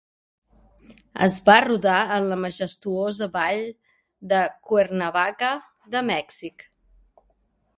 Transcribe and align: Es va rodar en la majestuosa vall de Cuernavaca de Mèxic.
Es 1.25 1.35
va 1.49 1.57
rodar 1.65 1.97
en 2.15 2.25
la 2.31 2.37
majestuosa 2.45 3.27
vall 3.35 3.61
de 4.33 4.41
Cuernavaca 4.71 5.51
de 5.97 6.03
Mèxic. 6.09 6.67